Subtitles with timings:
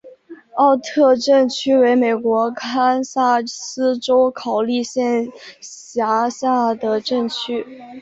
[0.55, 5.31] 奥特镇区为美国堪萨斯州考利县
[5.61, 7.63] 辖下的镇区。